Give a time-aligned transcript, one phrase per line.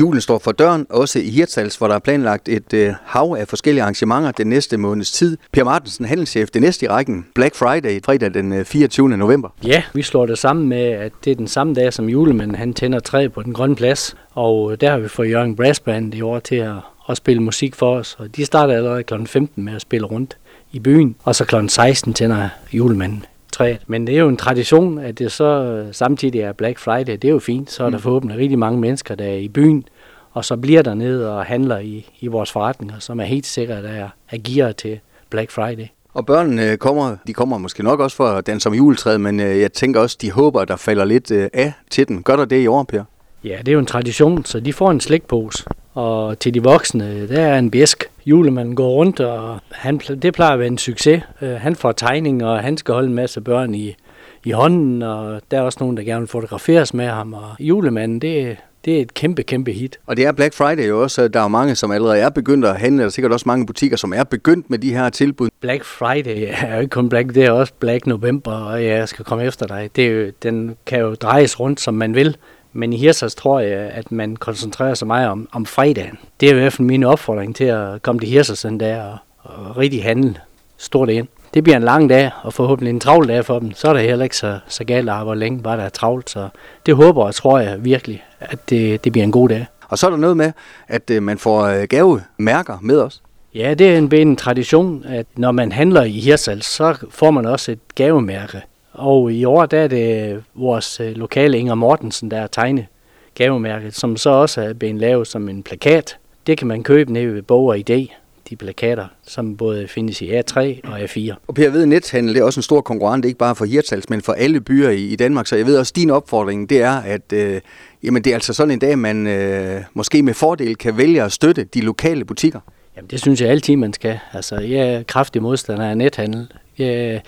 [0.00, 3.48] Julen står for døren, også i Hirtshals, hvor der er planlagt et øh, hav af
[3.48, 5.36] forskellige arrangementer den næste måneds tid.
[5.52, 9.08] Per Martensen, handelschef, det næste i rækken, Black Friday, fredag den øh, 24.
[9.08, 9.48] november.
[9.66, 12.74] Ja, vi slår det sammen med, at det er den samme dag som julemanden, han
[12.74, 14.16] tænder træ på den grønne plads.
[14.32, 16.74] Og øh, der har vi fået Jørgen Brassband i år til at,
[17.08, 18.16] at spille musik for os.
[18.18, 19.14] Og de starter allerede kl.
[19.26, 20.36] 15 med at spille rundt
[20.72, 21.54] i byen, og så kl.
[21.68, 23.24] 16 tænder julemanden
[23.54, 23.80] træet.
[23.86, 27.12] Men det er jo en tradition, at det så samtidig er Black Friday.
[27.12, 28.02] Det er jo fint, så er der mm.
[28.02, 29.84] forhåbentlig rigtig mange mennesker, der er i byen,
[30.32, 33.84] og så bliver der ned og handler i, i vores forretninger, som er helt sikkert
[33.84, 35.86] er, er gearet til Black Friday.
[36.14, 39.72] Og børnene kommer, de kommer måske nok også for den som juletræet, men øh, jeg
[39.72, 42.22] tænker også, de håber, der falder lidt øh, af til den.
[42.22, 43.02] Gør der det i år, Per?
[43.44, 45.64] Ja, det er jo en tradition, så de får en slikpose.
[45.94, 48.04] Og til de voksne, der er en bæsk.
[48.26, 51.22] Julemanden går rundt, og han, det plejer at være en succes.
[51.42, 53.96] Uh, han får tegning, og han skal holde en masse børn i,
[54.44, 57.34] i hånden, og der er også nogen, der gerne vil fotograferes med ham.
[57.34, 59.98] Og julemanden, det, det er et kæmpe, kæmpe hit.
[60.06, 61.28] Og det er Black Friday jo også.
[61.28, 62.98] Der er mange, som allerede er begyndt at handle.
[62.98, 65.48] Der er sikkert også mange butikker, som er begyndt med de her tilbud.
[65.60, 69.24] Black Friday er jo ikke kun Black, det er også Black November, og jeg skal
[69.24, 69.90] komme efter dig.
[69.96, 72.36] Det er jo, den kan jo drejes rundt, som man vil.
[72.76, 76.18] Men i Hirsals tror jeg, at man koncentrerer sig meget om, om fredagen.
[76.40, 79.16] Det er i hvert fald min opfordring til at komme til Hirsals den dag og,
[79.42, 80.34] og rigtig handle
[80.76, 81.28] stort ind.
[81.54, 83.72] Det bliver en lang dag, og forhåbentlig en travl dag for dem.
[83.72, 86.30] Så er det heller ikke så, så galt at arbejde længe, bare der er travlt.
[86.30, 86.48] Så
[86.86, 89.66] det håber og tror jeg virkelig, at det, det bliver en god dag.
[89.88, 90.52] Og så er der noget med,
[90.88, 93.22] at øh, man får øh, gavemærker med os.
[93.54, 97.46] Ja, det er en, en tradition, at når man handler i Hirsals, så får man
[97.46, 98.62] også et gavemærke.
[98.94, 102.86] Og i år der er det vores øh, lokale Inger Mortensen, der er tegnet
[103.34, 106.18] gavemærket, som så også er blevet lavet som en plakat.
[106.46, 108.14] Det kan man købe nede ved Bog og Idé,
[108.50, 111.34] de plakater, som både findes i A3 og A4.
[111.46, 114.10] Og Per, jeg ved, nethandel det er også en stor konkurrent, ikke bare for Hirtshals,
[114.10, 115.46] men for alle byer i, i Danmark.
[115.46, 117.60] Så jeg ved også, din opfordring, det er, at øh,
[118.02, 121.32] jamen, det er altså sådan en dag, man øh, måske med fordel kan vælge at
[121.32, 122.60] støtte de lokale butikker.
[122.96, 124.18] Jamen, det synes jeg altid, man skal.
[124.32, 126.52] Altså, jeg er kraftig modstander af nethandel.
[126.78, 127.22] Jeg,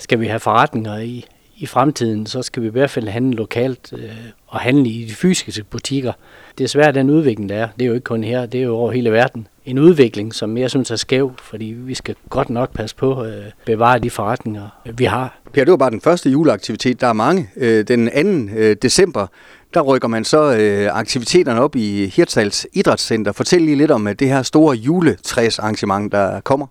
[0.00, 1.24] skal vi have forretninger i,
[1.56, 4.10] i fremtiden, så skal vi i hvert fald handle lokalt øh,
[4.46, 6.12] og handle i de fysiske butikker.
[6.58, 7.68] Det er svært, den udvikling, der er.
[7.78, 9.46] Det er jo ikke kun her, det er jo over hele verden.
[9.66, 13.38] En udvikling, som jeg synes er skæv, fordi vi skal godt nok passe på at
[13.38, 15.38] øh, bevare de forretninger, vi har.
[15.52, 17.00] Per, det var bare den første juleaktivitet.
[17.00, 17.50] Der er mange.
[17.56, 18.06] Øh, den
[18.50, 18.56] 2.
[18.56, 19.26] Øh, december,
[19.74, 23.32] der rykker man så øh, aktiviteterne op i Hirtshals Idrætscenter.
[23.32, 26.66] Fortæl lige lidt om øh, det her store juletræsarrangement, der kommer.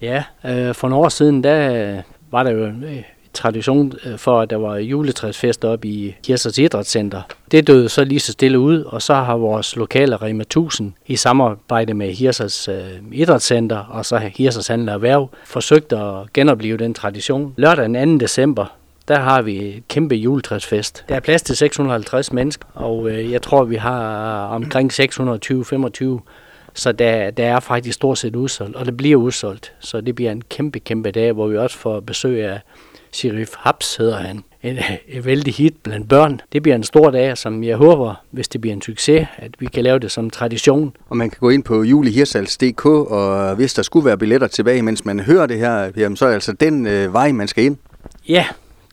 [0.00, 2.02] Ja, øh, for nogle år siden, der
[2.34, 2.84] var der jo en
[3.32, 7.22] tradition øh, for, at der var juletræsfest op i Hirsers Idrætscenter.
[7.50, 11.16] Det døde så lige så stille ud, og så har vores lokale Rema 1000 i
[11.16, 12.74] samarbejde med Hirsers øh,
[13.12, 17.54] Idrætscenter og så Hirsers Handel Erhverv forsøgt at genopleve den tradition.
[17.56, 18.24] Lørdag den 2.
[18.24, 18.66] december,
[19.08, 21.04] der har vi et kæmpe juletræsfest.
[21.08, 26.20] Der er plads til 650 mennesker, og øh, jeg tror, vi har omkring 620-25
[26.74, 29.72] så der, der er faktisk stort set udsolgt, og det bliver udsolgt.
[29.80, 32.60] Så det bliver en kæmpe, kæmpe dag, hvor vi også får besøg af
[33.12, 34.44] Sheriff Habs, hedder han.
[34.62, 36.40] En, en vældig hit blandt børn.
[36.52, 39.66] Det bliver en stor dag, som jeg håber, hvis det bliver en succes, at vi
[39.66, 40.96] kan lave det som tradition.
[41.08, 45.04] Og man kan gå ind på julehirsals.dk, og hvis der skulle være billetter tilbage, mens
[45.04, 47.76] man hører det her, jamen, så er det altså den øh, vej, man skal ind.
[48.28, 48.46] Ja,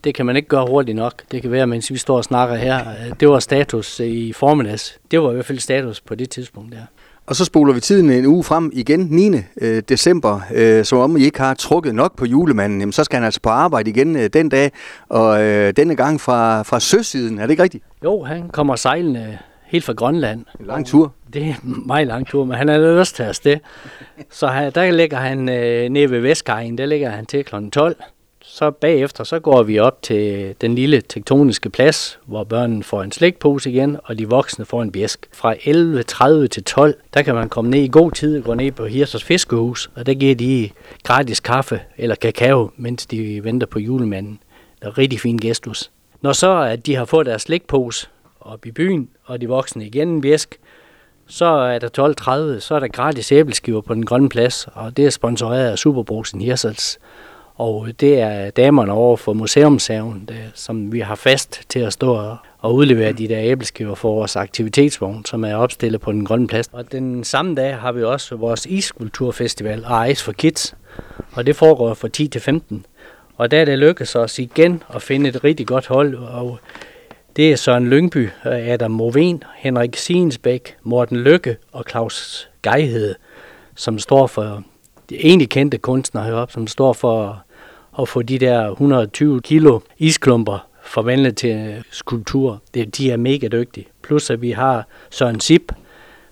[0.03, 1.21] det kan man ikke gøre hurtigt nok.
[1.31, 2.85] Det kan være, mens vi står og snakker her.
[3.19, 4.99] Det var status i formiddags.
[5.11, 6.81] Det var i hvert fald status på det tidspunkt der.
[7.31, 9.31] Og så spoler vi tiden en uge frem igen, 9.
[9.61, 13.17] Øh, december, øh, som om I ikke har trukket nok på julemanden, jamen, så skal
[13.17, 14.71] han altså på arbejde igen øh, den dag,
[15.09, 17.83] og øh, denne gang fra, fra søsiden, er det ikke rigtigt?
[18.03, 20.45] Jo, han kommer sejlende helt fra Grønland.
[20.59, 21.13] En lang tur.
[21.33, 23.57] Det er en meget lang tur, men han er lyst til afsted.
[24.29, 27.55] Så han, der ligger han øh, nede ved Vestkajen, der ligger han til kl.
[27.71, 27.95] 12
[28.43, 33.11] så bagefter, så går vi op til den lille tektoniske plads, hvor børnene får en
[33.11, 35.27] slikpose igen, og de voksne får en bjæsk.
[35.33, 38.71] Fra 11.30 til 12, der kan man komme ned i god tid og gå ned
[38.71, 40.69] på Hirsers Fiskehus, og der giver de
[41.03, 44.39] gratis kaffe eller kakao, mens de venter på julemanden.
[44.79, 45.91] Det er rigtig fin gestus.
[46.21, 48.07] Når så at de har fået deres slikpose
[48.41, 50.59] op i byen, og de voksne igen en bjæsk,
[51.27, 51.87] så er der
[52.55, 55.77] 12.30, så er der gratis æbleskiver på den grønne plads, og det er sponsoreret af
[55.77, 56.99] Superbrugsen Hirsels.
[57.61, 62.35] Og det er damerne over for museumshaven, der, som vi har fast til at stå
[62.59, 66.69] og udlevere de der æbleskiver for vores aktivitetsvogn, som er opstillet på den grønne plads.
[66.71, 70.75] Og den samme dag har vi også vores iskulturfestival og Ice for Kids,
[71.33, 72.85] og det foregår fra 10 til 15.
[73.37, 76.59] Og der er det lykkedes os igen at finde et rigtig godt hold, og
[77.35, 83.15] det er Søren Lyngby, Adam Moven, Henrik Siensbæk, Morten Lykke og Claus Geihede,
[83.75, 84.63] som står for
[85.09, 87.43] de egentlig kendte kunstnere heroppe, som står for
[87.99, 92.61] at få de der 120 kilo isklumper forvandlet til øh, skulptur.
[92.73, 93.87] Det, de er mega dygtige.
[94.01, 95.73] Plus at vi har Søren Sip,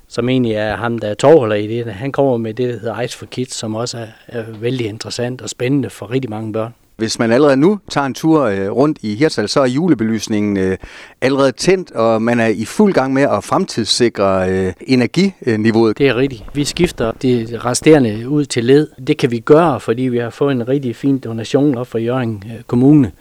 [0.08, 1.94] som egentlig er ham, der er tovholder i det.
[1.94, 5.42] Han kommer med det, der hedder Ice for Kids, som også er, er vældig interessant
[5.42, 6.74] og spændende for rigtig mange børn.
[7.00, 10.78] Hvis man allerede nu tager en tur øh, rundt i Hirtshals, så er julebelysningen øh,
[11.22, 15.98] allerede tændt, og man er i fuld gang med at fremtidssikre øh, energiniveauet.
[15.98, 16.44] Det er rigtigt.
[16.54, 18.88] Vi skifter de resterende ud til led.
[19.08, 22.44] Det kan vi gøre, fordi vi har fået en rigtig fin donation op fra Jørgen
[22.46, 23.12] øh, Kommune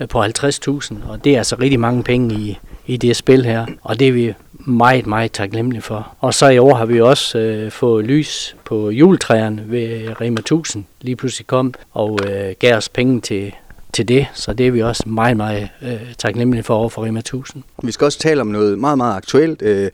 [0.00, 3.66] øh, på 50.000, og det er altså rigtig mange penge i, i det spil her,
[3.82, 4.34] og det er vi
[4.66, 6.14] meget, meget taknemmelig for.
[6.20, 10.84] Og så i år har vi også øh, fået lys på juletræerne ved Rema 1000.
[11.00, 13.54] Lige pludselig kom og øh, gav os penge til,
[13.96, 17.18] til det, så det er vi også meget, meget øh, taknemmelige for over for Rema
[17.18, 17.62] 1000.
[17.82, 19.62] Vi skal også tale om noget meget, meget aktuelt.
[19.62, 19.90] Øh,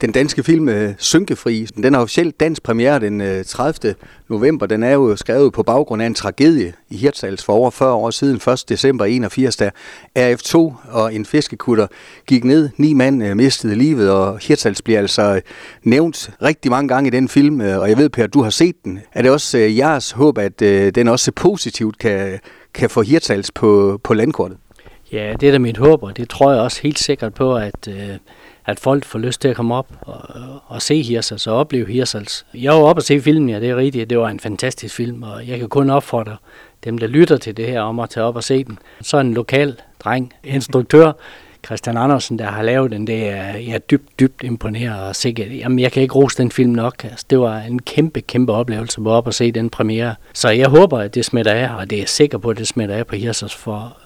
[0.00, 3.94] den danske film øh, Synkefri, den har officielt dansk premiere den øh, 30.
[4.28, 4.66] november.
[4.66, 8.10] Den er jo skrevet på baggrund af en tragedie i Hirtshals for over 40 år
[8.10, 8.64] siden, 1.
[8.68, 9.70] december 81, da
[10.18, 10.56] RF2
[10.90, 11.86] og en fiskekutter
[12.26, 12.70] gik ned.
[12.76, 15.40] Ni mand øh, mistede livet, og Hirtshals bliver altså øh,
[15.82, 18.84] nævnt rigtig mange gange i den film, øh, og jeg ved, Per, du har set
[18.84, 19.00] den.
[19.12, 22.38] Er det også øh, jeres håb, at øh, den også positivt kan,
[22.76, 24.58] kan få Hirtals på, på landkortet?
[25.12, 27.88] Ja, det er da mit håb, og det tror jeg også helt sikkert på, at,
[27.88, 28.16] øh,
[28.66, 30.18] at folk får lyst til at komme op og,
[30.66, 32.46] og se Hirsals og opleve Hirsals.
[32.54, 34.10] Jeg var oppe og se filmen, ja, det er rigtigt.
[34.10, 36.36] Det var en fantastisk film, og jeg kan kun opfordre
[36.84, 38.78] dem, der lytter til det her, om at tage op og se den.
[39.00, 41.12] Så en lokal dreng, instruktør,
[41.66, 45.48] Christian Andersen, der har lavet den, det er jeg er dybt, dybt imponeret og sikkert.
[45.50, 47.04] Jamen, jeg kan ikke rose den film nok.
[47.04, 50.14] Altså, det var en kæmpe, kæmpe oplevelse at gå op og se den premiere.
[50.32, 52.94] Så jeg håber, at det smitter af, og det er sikker på, at det smitter
[52.94, 53.96] af på Hirsers, for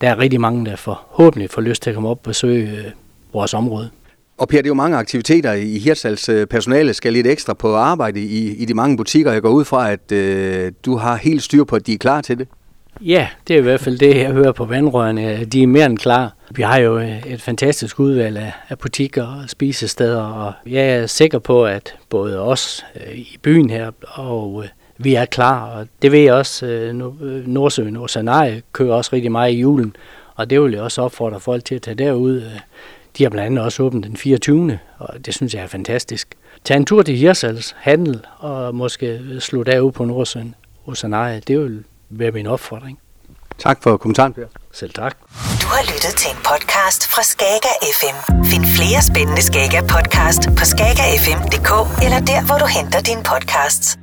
[0.00, 2.84] der er rigtig mange, der forhåbentlig får lyst til at komme op og besøge øh,
[3.32, 3.90] vores område.
[4.38, 6.28] Og Per, det er jo mange aktiviteter i Hirtshals.
[6.28, 9.32] Øh, personale skal lidt ekstra på arbejde i, i de mange butikker.
[9.32, 12.20] Jeg går ud fra, at øh, du har helt styr på, at de er klar
[12.20, 12.48] til det.
[13.00, 15.44] Ja, det er i hvert fald det, jeg hører på vandrørene.
[15.44, 16.34] De er mere end klar.
[16.50, 21.38] Vi har jo øh, et fantastisk udvalg af, butikker og spisesteder, og jeg er sikker
[21.38, 24.68] på, at både os øh, i byen her og øh,
[24.98, 26.90] vi er klar, og det ved jeg også,
[27.46, 29.96] Nordsøen og Sanai kører også rigtig meget i julen,
[30.34, 32.42] og det vil jeg også opfordre folk til at tage derud.
[33.18, 34.78] De har blandt andet også åbent den 24.
[34.98, 36.34] og det synes jeg er fantastisk.
[36.64, 40.54] Tag en tur til Hirsals handel, og måske slutte af ud på Nordsøen
[40.84, 40.96] og
[41.48, 42.98] Det vil være min opfordring.
[43.58, 44.46] Tak for kommentaren, Per.
[44.72, 45.16] Selv tak.
[45.62, 48.16] Du har lyttet til en podcast fra Skager FM.
[48.44, 51.70] Find flere spændende Skager podcast på skagerfm.dk
[52.04, 53.98] eller der, hvor du henter dine podcasts.